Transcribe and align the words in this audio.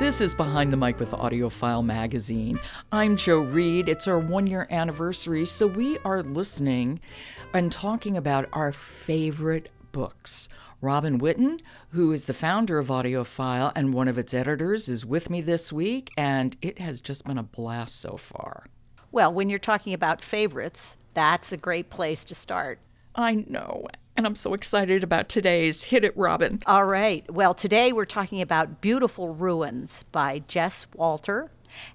This 0.00 0.22
is 0.22 0.34
Behind 0.34 0.72
the 0.72 0.78
Mic 0.78 0.98
with 0.98 1.10
AudioFile 1.10 1.84
Magazine. 1.84 2.58
I'm 2.90 3.16
Jo 3.16 3.40
Reed. 3.40 3.86
It's 3.86 4.08
our 4.08 4.18
one 4.18 4.46
year 4.46 4.66
anniversary, 4.70 5.44
so 5.44 5.66
we 5.66 5.98
are 6.06 6.22
listening 6.22 7.00
and 7.52 7.70
talking 7.70 8.16
about 8.16 8.48
our 8.54 8.72
favorite 8.72 9.68
books. 9.92 10.48
Robin 10.80 11.20
Whitten, 11.20 11.60
who 11.90 12.12
is 12.12 12.24
the 12.24 12.32
founder 12.32 12.78
of 12.78 12.88
AudioFile 12.88 13.72
and 13.76 13.92
one 13.92 14.08
of 14.08 14.16
its 14.16 14.32
editors, 14.32 14.88
is 14.88 15.04
with 15.04 15.28
me 15.28 15.42
this 15.42 15.70
week, 15.70 16.10
and 16.16 16.56
it 16.62 16.78
has 16.78 17.02
just 17.02 17.26
been 17.26 17.36
a 17.36 17.42
blast 17.42 18.00
so 18.00 18.16
far. 18.16 18.68
Well, 19.12 19.30
when 19.30 19.50
you're 19.50 19.58
talking 19.58 19.92
about 19.92 20.24
favorites, 20.24 20.96
that's 21.12 21.52
a 21.52 21.58
great 21.58 21.90
place 21.90 22.24
to 22.24 22.34
start. 22.34 22.78
I 23.14 23.44
know. 23.46 23.86
And 24.20 24.26
I'm 24.26 24.36
so 24.36 24.52
excited 24.52 25.02
about 25.02 25.30
today's. 25.30 25.84
Hit 25.84 26.04
it, 26.04 26.14
Robin. 26.14 26.62
All 26.66 26.84
right. 26.84 27.24
Well, 27.32 27.54
today 27.54 27.90
we're 27.90 28.04
talking 28.04 28.42
about 28.42 28.82
Beautiful 28.82 29.32
Ruins 29.32 30.04
by 30.12 30.42
Jess 30.46 30.86
Walter 30.94 31.50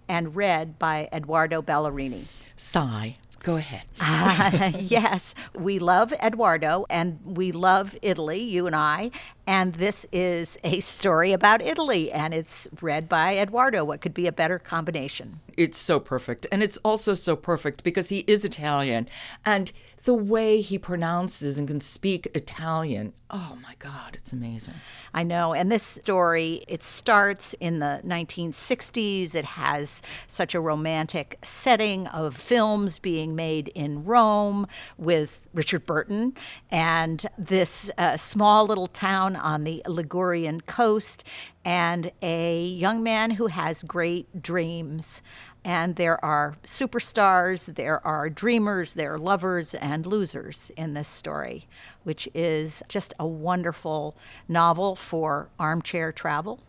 and 0.07 0.35
read 0.35 0.79
by 0.79 1.07
Edoardo 1.13 1.61
Ballerini. 1.61 2.23
Sigh. 2.55 3.17
Go 3.43 3.57
ahead. 3.57 3.83
uh, 3.99 4.71
yes, 4.79 5.35
we 5.53 5.77
love 5.77 6.15
Edoardo 6.19 6.87
and 6.89 7.19
we 7.23 7.51
love 7.51 7.95
Italy, 8.01 8.41
you 8.41 8.65
and 8.65 8.75
I. 8.75 9.11
And 9.47 9.75
this 9.75 10.07
is 10.11 10.57
a 10.63 10.79
story 10.79 11.31
about 11.31 11.61
Italy 11.61 12.11
and 12.11 12.33
it's 12.33 12.67
read 12.81 13.07
by 13.07 13.37
Edoardo. 13.37 13.85
What 13.85 14.01
could 14.01 14.13
be 14.13 14.27
a 14.27 14.31
better 14.31 14.57
combination? 14.57 15.39
It's 15.55 15.77
so 15.77 15.99
perfect. 15.99 16.47
And 16.51 16.63
it's 16.63 16.77
also 16.77 17.13
so 17.13 17.35
perfect 17.35 17.83
because 17.83 18.09
he 18.09 18.19
is 18.27 18.43
Italian. 18.43 19.07
And 19.45 19.71
the 20.05 20.13
way 20.13 20.61
he 20.61 20.77
pronounces 20.77 21.57
and 21.57 21.67
can 21.67 21.81
speak 21.81 22.27
Italian. 22.35 23.11
Oh 23.31 23.57
my 23.61 23.73
God, 23.79 24.15
it's 24.15 24.31
amazing. 24.31 24.75
I 25.15 25.23
know. 25.23 25.53
And 25.53 25.71
this 25.71 25.81
story, 25.81 26.63
it 26.67 26.83
starts 26.83 27.55
in 27.59 27.79
the 27.79 28.01
1960s. 28.05 29.33
It 29.33 29.45
has 29.45 30.03
such 30.27 30.53
a 30.53 30.59
romantic 30.59 31.39
setting 31.43 32.05
of 32.07 32.35
films 32.35 32.99
being 32.99 33.35
made 33.35 33.69
in 33.69 34.05
Rome 34.05 34.67
with 34.97 35.47
Richard 35.55 35.87
Burton 35.87 36.35
and 36.69 37.25
this 37.37 37.89
uh, 37.97 38.15
small 38.15 38.67
little 38.67 38.87
town 38.87 39.34
on 39.35 39.63
the 39.63 39.81
Ligurian 39.87 40.61
coast 40.61 41.23
and 41.63 42.11
a 42.21 42.63
young 42.65 43.03
man 43.03 43.31
who 43.31 43.47
has 43.47 43.83
great 43.83 44.41
dreams 44.41 45.21
and 45.65 45.95
there 45.95 46.23
are 46.23 46.57
superstars, 46.63 47.73
there 47.73 48.05
are 48.05 48.29
dreamers, 48.29 48.93
there 48.93 49.15
are 49.15 49.17
lovers 49.17 49.73
and 49.73 50.05
losers 50.05 50.71
in 50.77 50.93
this 50.93 51.07
story, 51.07 51.67
which 52.03 52.29
is 52.35 52.83
just 52.87 53.15
a 53.19 53.25
wonderful 53.25 54.15
novel 54.47 54.95
for 54.95 55.49
armchair 55.59 56.11
travel 56.11 56.61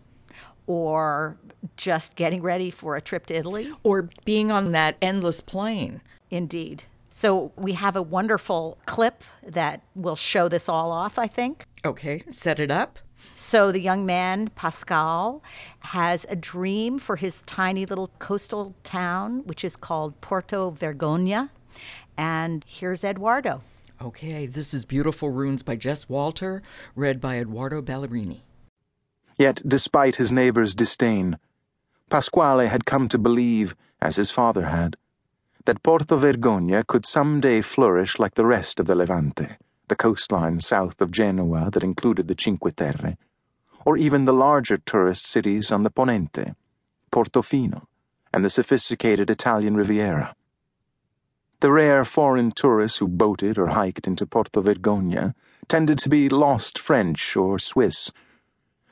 or 0.66 1.36
just 1.76 2.16
getting 2.16 2.40
ready 2.40 2.70
for 2.70 2.96
a 2.96 3.00
trip 3.02 3.26
to 3.26 3.34
Italy. 3.34 3.70
Or 3.82 4.08
being 4.24 4.50
on 4.50 4.72
that 4.72 4.96
endless 5.02 5.42
plane. 5.42 6.00
Indeed. 6.30 6.84
So 7.10 7.52
we 7.56 7.72
have 7.72 7.96
a 7.96 8.02
wonderful 8.02 8.78
clip 8.86 9.24
that 9.46 9.82
will 9.94 10.16
show 10.16 10.48
this 10.48 10.68
all 10.68 10.92
off, 10.92 11.18
I 11.18 11.26
think. 11.26 11.66
Okay, 11.84 12.22
set 12.30 12.58
it 12.58 12.70
up. 12.70 12.98
So 13.34 13.72
the 13.72 13.80
young 13.80 14.06
man, 14.06 14.48
Pasquale, 14.54 15.40
has 15.80 16.26
a 16.28 16.36
dream 16.36 16.98
for 16.98 17.16
his 17.16 17.42
tiny 17.42 17.86
little 17.86 18.10
coastal 18.18 18.74
town, 18.84 19.42
which 19.46 19.64
is 19.64 19.76
called 19.76 20.20
Porto 20.20 20.70
Vergogna. 20.70 21.50
And 22.16 22.64
here's 22.66 23.04
Edoardo. 23.04 23.62
Okay, 24.00 24.46
this 24.46 24.74
is 24.74 24.84
Beautiful 24.84 25.30
Ruins 25.30 25.62
by 25.62 25.76
Jess 25.76 26.08
Walter, 26.08 26.62
read 26.94 27.20
by 27.20 27.38
Edoardo 27.38 27.80
Ballerini. 27.80 28.42
Yet, 29.38 29.62
despite 29.66 30.16
his 30.16 30.30
neighbor's 30.30 30.74
disdain, 30.74 31.38
Pasquale 32.10 32.66
had 32.66 32.84
come 32.84 33.08
to 33.08 33.18
believe, 33.18 33.74
as 34.00 34.16
his 34.16 34.30
father 34.30 34.66
had, 34.66 34.96
that 35.66 35.82
Porto 35.82 36.18
Vergogna 36.18 36.86
could 36.86 37.04
some 37.04 37.40
day 37.40 37.60
flourish 37.60 38.18
like 38.18 38.34
the 38.34 38.46
rest 38.46 38.80
of 38.80 38.86
the 38.86 38.94
Levante 38.94 39.56
the 39.88 39.96
coastline 39.96 40.58
south 40.58 41.00
of 41.00 41.10
Genoa 41.10 41.70
that 41.70 41.84
included 41.84 42.28
the 42.28 42.36
Cinque 42.38 42.74
Terre, 42.74 43.16
or 43.84 43.96
even 43.96 44.24
the 44.24 44.32
larger 44.32 44.76
tourist 44.76 45.26
cities 45.26 45.70
on 45.70 45.82
the 45.82 45.90
Ponente, 45.90 46.54
Portofino, 47.12 47.86
and 48.32 48.44
the 48.44 48.50
sophisticated 48.50 49.30
Italian 49.30 49.76
Riviera. 49.76 50.34
The 51.60 51.70
rare 51.70 52.04
foreign 52.04 52.50
tourists 52.50 52.98
who 52.98 53.08
boated 53.08 53.58
or 53.58 53.68
hiked 53.68 54.06
into 54.06 54.26
Porto 54.26 54.60
Vergogna 54.60 55.34
tended 55.68 55.98
to 55.98 56.08
be 56.08 56.28
lost 56.28 56.78
French 56.78 57.36
or 57.36 57.58
Swiss, 57.58 58.10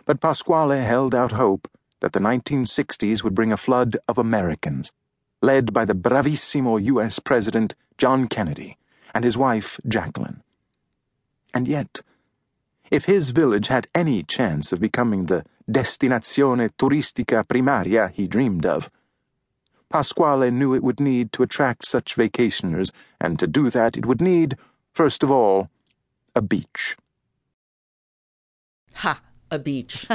but 0.06 0.20
Pasquale 0.20 0.78
held 0.78 1.14
out 1.14 1.32
hope 1.32 1.68
that 2.00 2.12
the 2.12 2.20
1960s 2.20 3.24
would 3.24 3.34
bring 3.34 3.52
a 3.52 3.56
flood 3.56 3.96
of 4.06 4.16
Americans, 4.16 4.92
led 5.44 5.74
by 5.74 5.84
the 5.84 5.94
bravissimo 5.94 6.82
U.S. 6.84 7.18
President 7.18 7.74
John 7.98 8.28
Kennedy 8.28 8.78
and 9.14 9.24
his 9.24 9.36
wife 9.36 9.78
Jacqueline. 9.86 10.42
And 11.52 11.68
yet, 11.68 12.00
if 12.90 13.04
his 13.04 13.30
village 13.30 13.68
had 13.68 13.86
any 13.94 14.22
chance 14.22 14.72
of 14.72 14.80
becoming 14.80 15.26
the 15.26 15.44
destinazione 15.70 16.70
turistica 16.78 17.44
primaria 17.46 18.10
he 18.10 18.26
dreamed 18.26 18.64
of, 18.64 18.90
Pasquale 19.90 20.50
knew 20.50 20.74
it 20.74 20.82
would 20.82 20.98
need 20.98 21.30
to 21.32 21.42
attract 21.42 21.86
such 21.86 22.16
vacationers, 22.16 22.90
and 23.20 23.38
to 23.38 23.46
do 23.46 23.68
that 23.70 23.96
it 23.96 24.06
would 24.06 24.20
need, 24.20 24.56
first 24.92 25.22
of 25.22 25.30
all, 25.30 25.68
a 26.34 26.40
beach. 26.40 26.96
Ha! 28.94 29.20
A 29.54 29.58
beach. 29.60 30.08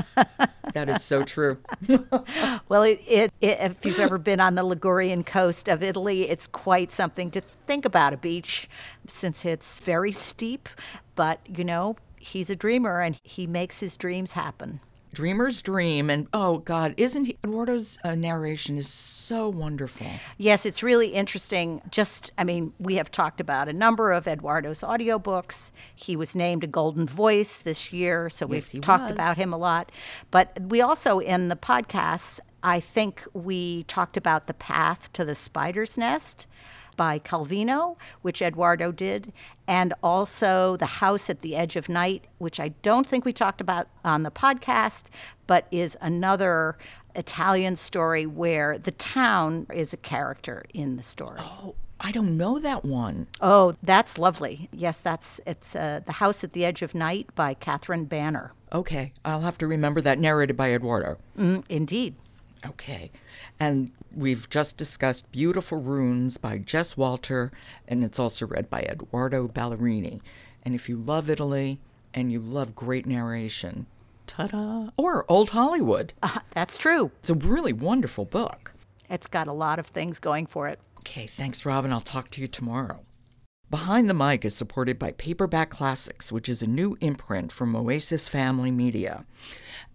that 0.74 0.90
is 0.90 1.02
so 1.02 1.24
true. 1.24 1.60
well, 2.68 2.84
it, 2.84 3.00
it, 3.08 3.32
it, 3.40 3.58
if 3.62 3.86
you've 3.86 4.00
ever 4.00 4.18
been 4.18 4.42
on 4.42 4.56
the 4.56 4.64
Ligurian 4.64 5.24
coast 5.24 5.70
of 5.70 5.82
Italy, 5.82 6.30
it's 6.30 6.46
quite 6.46 6.92
something 6.92 7.32
to 7.32 7.40
think 7.40 7.86
about 7.86 8.12
a 8.12 8.18
beach 8.18 8.68
since 9.08 9.46
it's 9.46 9.80
very 9.80 10.12
steep, 10.12 10.68
but, 11.16 11.40
you 11.48 11.64
know, 11.64 11.96
he's 12.18 12.50
a 12.50 12.56
dreamer 12.56 13.00
and 13.00 13.18
he 13.24 13.48
makes 13.48 13.80
his 13.80 13.96
dreams 13.96 14.34
happen. 14.34 14.82
Dreamer's 15.14 15.62
Dream, 15.62 16.10
and 16.10 16.28
oh 16.34 16.60
God, 16.60 16.94
isn't 16.98 17.26
he? 17.26 17.38
Edoardo's 17.44 18.00
uh, 18.04 18.16
narration 18.16 18.78
is 18.78 18.90
so 18.90 19.50
wonderful. 19.50 20.08
Yes, 20.38 20.66
it's 20.66 20.84
really 20.84 21.10
interesting. 21.10 21.82
Just, 21.90 22.32
I 22.38 22.44
mean, 22.44 22.74
we 22.80 22.96
have 22.96 23.12
talked 23.12 23.42
about 23.42 23.68
a 23.68 23.74
number 23.74 24.12
of 24.12 24.28
Edoardo's 24.28 24.82
audiobooks. 24.82 25.72
He 25.96 26.16
was 26.16 26.36
named 26.36 26.64
a 26.64 26.68
Golden 26.68 27.08
Voice 27.08 27.58
this 27.58 27.92
year, 27.92 28.30
so 28.30 28.48
yes, 28.50 28.74
we've 28.74 28.82
talked 28.82 29.06
was. 29.06 29.14
about 29.14 29.38
him 29.38 29.52
a 29.52 29.58
lot. 29.58 29.92
But 30.32 30.58
we 30.62 30.82
also, 30.82 31.20
in 31.20 31.50
the 31.50 31.56
podcast, 31.56 32.40
I 32.62 32.80
think 32.80 33.26
we 33.34 33.84
talked 33.84 34.18
about 34.18 34.48
The 34.48 34.54
Path 34.54 35.12
to 35.14 35.26
the 35.26 35.36
Spider's 35.36 35.98
Nest 35.98 36.46
by 37.00 37.18
Calvino, 37.18 37.96
which 38.24 38.42
Edoardo 38.42 38.92
did, 38.92 39.32
and 39.70 39.94
also 40.04 40.76
The 40.76 40.86
House 40.86 41.30
at 41.30 41.40
the 41.40 41.56
Edge 41.56 41.78
of 41.78 41.88
Night, 41.88 42.26
which 42.40 42.60
I 42.60 42.74
don't 42.82 43.08
think 43.08 43.24
we 43.24 43.32
talked 43.32 43.62
about 43.62 43.88
on 44.04 44.24
the 44.24 44.32
podcast, 44.32 45.08
but 45.48 45.66
is 45.72 45.96
another 46.02 46.78
Italian 47.16 47.78
story 47.78 48.26
where 48.26 48.78
the 48.78 48.92
town 48.92 49.66
is 49.74 49.94
a 49.94 49.98
character 49.98 50.66
in 50.74 50.98
the 50.98 51.04
story. 51.04 51.40
Oh. 51.40 51.76
I 52.02 52.12
don't 52.12 52.38
know 52.38 52.60
that 52.60 52.86
one. 52.86 53.28
Oh, 53.42 53.76
that's 53.84 54.18
lovely. 54.18 54.70
Yes, 54.72 55.02
that's 55.02 55.42
it's 55.46 55.76
uh, 55.76 56.00
The 56.06 56.14
House 56.14 56.46
at 56.46 56.54
the 56.54 56.64
Edge 56.64 56.82
of 56.82 56.96
Night 56.96 57.28
by 57.36 57.54
Catherine 57.54 58.06
Banner. 58.06 58.54
Okay, 58.72 59.12
I'll 59.26 59.42
have 59.42 59.58
to 59.58 59.68
remember 59.68 60.00
that 60.00 60.18
narrated 60.18 60.56
by 60.56 60.74
Edoardo. 60.74 61.18
Mm, 61.38 61.66
indeed. 61.68 62.16
Okay. 62.66 63.12
And 63.60 63.92
we've 64.16 64.50
just 64.50 64.78
discussed 64.78 65.32
Beautiful 65.32 65.82
Ruins 65.82 66.38
by 66.38 66.58
Jess 66.58 66.98
Walter, 66.98 67.52
and 67.88 68.04
it's 68.04 68.20
also 68.20 68.48
read 68.48 68.70
by 68.70 68.82
Edoardo 68.82 69.48
Ballerini. 69.48 70.22
And 70.64 70.76
if 70.76 70.90
you 70.90 70.98
love 70.98 71.30
Italy 71.30 71.80
and 72.14 72.32
you 72.32 72.40
love 72.40 72.76
great 72.76 73.06
narration, 73.06 73.86
ta 74.28 74.48
da! 74.48 74.90
Or 74.98 75.26
Old 75.30 75.52
Hollywood. 75.52 76.14
Uh, 76.24 76.40
that's 76.54 76.78
true. 76.78 77.12
It's 77.22 77.30
a 77.30 77.36
really 77.36 77.74
wonderful 77.74 78.26
book. 78.26 78.74
It's 79.10 79.28
got 79.28 79.48
a 79.48 79.54
lot 79.54 79.80
of 79.80 79.88
things 79.88 80.20
going 80.20 80.46
for 80.46 80.68
it. 80.68 80.80
Okay, 81.00 81.26
thanks, 81.28 81.66
Robin. 81.66 81.92
I'll 81.92 82.02
talk 82.02 82.30
to 82.32 82.42
you 82.42 82.48
tomorrow. 82.48 83.00
Behind 83.70 84.10
the 84.10 84.16
Mic 84.16 84.46
is 84.46 84.56
supported 84.56 84.98
by 84.98 85.12
Paperback 85.12 85.70
Classics, 85.70 86.32
which 86.32 86.50
is 86.50 86.64
a 86.64 86.68
new 86.68 86.98
imprint 87.02 87.52
from 87.52 87.76
Oasis 87.76 88.28
Family 88.28 88.72
Media. 88.72 89.26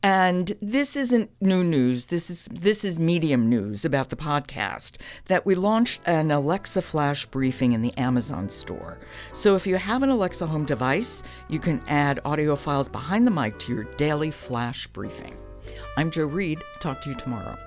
And 0.00 0.52
this 0.62 0.94
isn't 0.94 1.32
new 1.40 1.64
news. 1.64 2.06
This 2.06 2.30
is 2.30 2.48
this 2.52 2.84
is 2.84 3.00
medium 3.00 3.48
news 3.48 3.84
about 3.84 4.10
the 4.10 4.16
podcast 4.16 4.98
that 5.24 5.44
we 5.44 5.56
launched 5.56 6.02
an 6.06 6.30
Alexa 6.30 6.82
flash 6.82 7.26
briefing 7.26 7.72
in 7.72 7.82
the 7.82 7.96
Amazon 7.98 8.48
store. 8.48 8.98
So 9.32 9.56
if 9.56 9.66
you 9.66 9.74
have 9.74 10.04
an 10.04 10.10
Alexa 10.10 10.46
home 10.46 10.66
device, 10.66 11.24
you 11.48 11.58
can 11.58 11.82
add 11.88 12.20
AudioFile's 12.24 12.88
behind 12.88 13.26
the 13.26 13.32
mic 13.32 13.58
to 13.60 13.74
your 13.74 13.84
daily 13.96 14.30
flash 14.30 14.86
briefing. 14.86 15.36
I'm 15.96 16.12
Jo 16.12 16.26
Reed. 16.26 16.62
Talk 16.78 17.00
to 17.00 17.10
you 17.10 17.16
tomorrow. 17.16 17.58